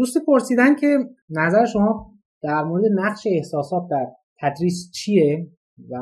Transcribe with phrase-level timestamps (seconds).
[0.00, 0.98] دوست پرسیدن که
[1.30, 2.12] نظر شما
[2.42, 4.06] در مورد نقش احساسات در
[4.40, 5.50] تدریس چیه
[5.90, 5.96] و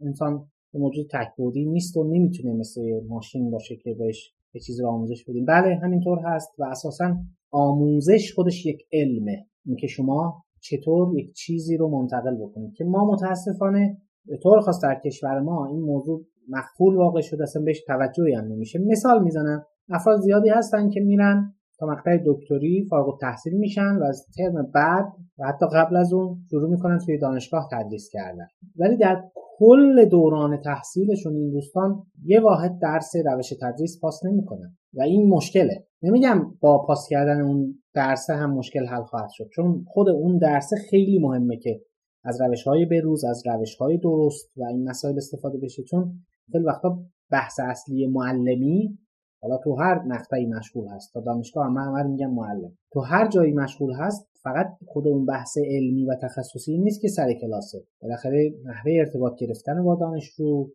[0.00, 5.24] انسان موجود تکبودی نیست و نمی‌تونه مثل ماشین باشه که بهش یه چیزی رو آموزش
[5.28, 5.44] بدیم.
[5.44, 7.16] بله همینطور هست و اساسا
[7.50, 9.46] آموزش خودش یک علمه.
[9.66, 12.74] اینکه شما چطور یک چیزی رو منتقل بکنید.
[12.74, 17.62] که ما متاسفانه به طور خاص در کشور ما این موضوع مخفول واقع شده اصلا
[17.62, 18.78] بهش توجهی هم نمیشه.
[18.78, 21.54] مثال می‌زنم افراد زیادی هستن که میرن
[21.86, 26.70] مقطع دکتری فارغ تحصیل میشن و از ترم بعد و حتی قبل از اون شروع
[26.70, 28.46] می‌کنن توی دانشگاه تدریس کردن.
[28.76, 35.02] ولی در کل دوران تحصیلشون این دوستان یه واحد درس روش تدریس پاس نمی‌کنن و
[35.02, 35.86] این مشکله.
[36.02, 40.70] نمیگم با پاس کردن اون درس هم مشکل حل خواهد شد چون خود اون درس
[40.90, 41.80] خیلی مهمه که
[42.24, 46.12] از روش های بروز از روش های درست و این مسائل استفاده بشه چون
[46.52, 46.98] خیلی وقتا
[47.30, 48.98] بحث اصلی معلمی
[49.42, 51.12] حالا تو هر مقطعی مشغول هست.
[51.12, 52.72] تا دانشگاه هم همه میگم معلم.
[52.92, 57.32] تو هر جایی مشغول هست فقط خود اون بحث علمی و تخصصی نیست که سر
[57.40, 57.78] کلاسه.
[58.02, 60.68] بالاخره نحوه ارتباط گرفتن با دانشجو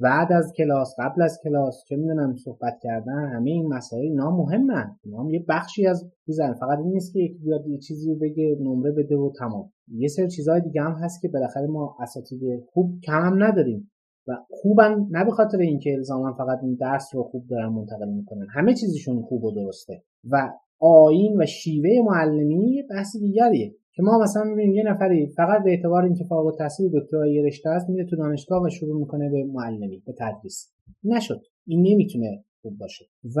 [0.00, 4.96] بعد از کلاس قبل از کلاس چه می‌دونم صحبت کردن همه این مسائل نام مهمن
[5.06, 8.56] نام یه بخشی از چیزن فقط این نیست که یکی بیاد یه چیزی رو بگه
[8.60, 9.72] نمره بده و تمام.
[9.88, 12.40] یه سری چیزهای دیگه هم هست که بالاخره ما اساتید
[12.72, 13.90] خوب کم هم نداریم.
[14.26, 18.46] و خوبن نه به خاطر اینکه الزاما فقط این درس رو خوب دارن منتقل می‌کنن.
[18.50, 20.02] همه چیزشون خوب و درسته.
[20.30, 23.74] و آین و شیوه معلمی بحث دیگریه.
[23.92, 27.88] که ما مثلا می‌بینیم یه نفری فقط به اعتبار اینکه فارغ التحصیل دکترای رشته است
[27.88, 30.72] میره تو دانشگاه و شروع می‌کنه به معلمی به تدریس.
[31.04, 31.40] نشد.
[31.66, 33.04] این نمی‌تونه خوب باشه.
[33.36, 33.40] و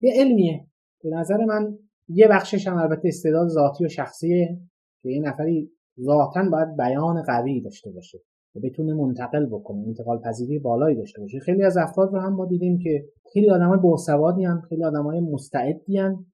[0.00, 0.66] یه علمیه.
[1.02, 1.78] به نظر من
[2.08, 4.58] یه بخشش هم البته استعداد ذاتی و شخصیه
[5.02, 8.18] که یه نفری ذاتا باید بیان قوی داشته باشه.
[8.56, 11.38] و بتونه منتقل بکنه انتقال پذیری بالایی داشته باشه.
[11.38, 15.98] خیلی از افراد رو هم ما دیدیم که خیلی آدمای باسوادی هم خیلی آدمای مستعدی
[15.98, 16.26] هم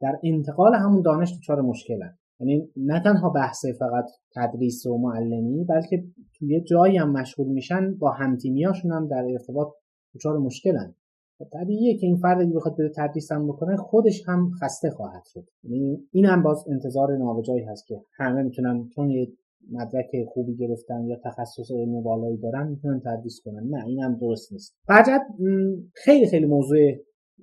[0.00, 6.04] در انتقال همون دانش دچار مشکلن یعنی نه تنها بحث فقط تدریس و معلمی بلکه
[6.38, 9.68] توی جایی هم مشغول میشن با همتیمیاشون هم در ارتباط
[10.14, 10.94] دچار مشکلن
[11.52, 15.44] طبیعیه که این فرد اگه بخواد بره تدریس هم بکنه خودش هم خسته خواهد شد.
[15.64, 19.32] یعنی این هم باز انتظار نابجایی هست که همه می‌تونن چون یه
[19.72, 23.68] مدرک خوبی گرفتن یا تخصص علم بالایی دارن می‌تونن تدریس کنن.
[23.70, 24.76] نه این هم درست نیست.
[24.88, 25.20] بجد
[25.94, 26.78] خیلی خیلی موضوع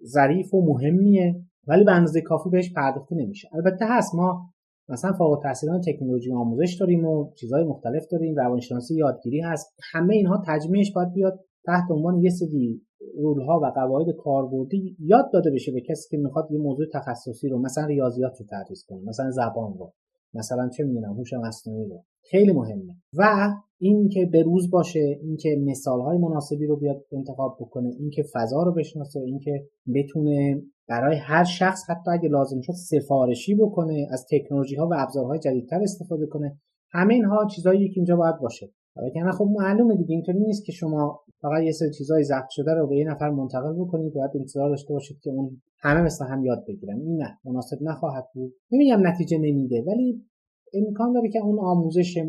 [0.06, 3.50] ظریف و مهمیه ولی به اندازه کافی بهش پرداخته نمیشه.
[3.54, 4.50] البته هست ما
[4.90, 9.76] مثلا فوق التحصیلان تکنولوژی آموزش داریم و چیزهای مختلف داریم روانشناسی یادگیری هست.
[9.94, 12.82] همه اینها تجمیعش باید بیاد تحت عنوان یه سری
[13.18, 17.50] رول ها و قواعد کاربردی یاد داده بشه به کسی که می‌خواد یه موضوع تخصصی
[17.50, 19.94] رو مثلا ریاضیات رو تدریس کنه مثلا زبان رو.
[20.38, 22.04] مثلا چه می‌دونم هوش مصنوعی رو.
[22.30, 22.96] خیلی مهمه.
[23.14, 23.50] و
[23.80, 28.74] اینکه به روز باشه اینکه مثال های مناسبی رو بیاد انتخاب بکنه اینکه فضا رو
[28.74, 34.88] بشناسه اینکه بتونه برای هر شخص حتی اگه لازم شد سفارشی بکنه از تکنولوژی ها
[34.88, 36.60] و ابزارهای جدیدتر استفاده کنه.
[36.92, 38.70] همه اینها چیزایی که اینجا باید باشه.
[39.04, 42.88] وگرنه خب معلومه دیگه اینطوری نیست که شما فقط یه سری چیزای ضبط شده رو
[42.88, 46.66] به یه نفر منتقل بکنید بعد انتظار داشته باشید که اون همه مثل هم یاد
[46.68, 47.00] بگیرن.
[47.00, 48.54] این نه مناسب نخواهد بود.
[48.72, 50.22] نمیگم نتیجه نمیده ولی
[50.74, 52.24] امکان داره که اون آموزش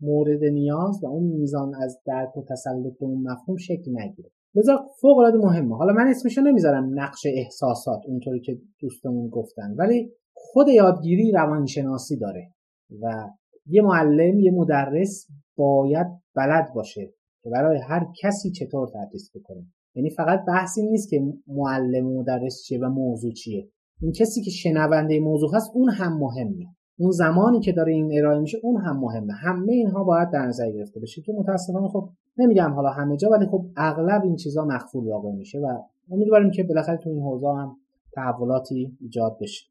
[0.00, 4.30] مورد نیاز و اون میزان از درک و تسلط به اون مفهوم شکل نگیره.
[4.54, 5.76] لذا فوق العاده مهمه.
[5.76, 12.50] حالا من اسمشو نمی‌ذارم نقش احساسات اونطوری که دوستمون گفتن ولی خود یادگیری روانشناسی داره
[13.02, 13.28] و
[13.66, 15.26] یه معلم یه مدرس
[15.56, 17.12] باید بلد باشه
[17.42, 19.66] که برای هر کسی چطور تدریس بکنه.
[19.94, 23.68] یعنی فقط بحثی نیست که معلم و مدرس چیه و موضوع چیه.
[24.00, 26.66] این کسی که شنونده موضوع هست اون هم مهمه.
[26.98, 29.32] اون زمانی که داره این ارائه میشه اون هم مهمه.
[29.32, 33.46] همه اینها باید در نظر گرفته بشه که متاسفانه خب نمیگم حالا همه جا ولی
[33.46, 35.78] خب اغلب این چیزا مخفول واقع میشه و
[36.10, 37.76] امیدواریم که بالاخره تو این حوزه هم
[38.12, 39.66] تحولاتی ایجاد بشه.